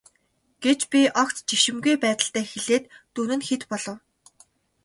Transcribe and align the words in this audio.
гэж 0.63 0.79
би 0.91 1.01
огт 1.21 1.37
жишимгүй 1.49 1.95
байдалтай 2.03 2.45
хэлээд 2.51 2.85
дүн 3.15 3.31
нь 3.37 3.45
хэд 3.49 3.61
болов. 3.71 3.97